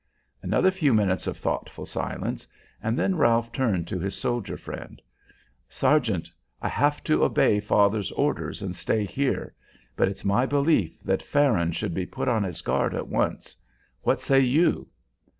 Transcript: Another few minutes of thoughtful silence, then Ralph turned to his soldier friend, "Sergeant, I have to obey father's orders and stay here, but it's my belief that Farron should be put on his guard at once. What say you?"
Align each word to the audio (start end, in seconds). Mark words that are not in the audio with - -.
Another 0.41 0.71
few 0.71 0.95
minutes 0.95 1.27
of 1.27 1.37
thoughtful 1.37 1.85
silence, 1.85 2.47
then 2.83 3.15
Ralph 3.17 3.51
turned 3.51 3.87
to 3.89 3.99
his 3.99 4.15
soldier 4.17 4.57
friend, 4.57 4.99
"Sergeant, 5.69 6.27
I 6.59 6.69
have 6.69 7.03
to 7.03 7.23
obey 7.23 7.59
father's 7.59 8.11
orders 8.13 8.63
and 8.63 8.75
stay 8.75 9.05
here, 9.05 9.53
but 9.95 10.07
it's 10.07 10.25
my 10.25 10.47
belief 10.47 10.99
that 11.03 11.21
Farron 11.21 11.71
should 11.71 11.93
be 11.93 12.07
put 12.07 12.27
on 12.27 12.41
his 12.41 12.63
guard 12.63 12.95
at 12.95 13.09
once. 13.09 13.55
What 14.01 14.19
say 14.19 14.39
you?" 14.39 14.87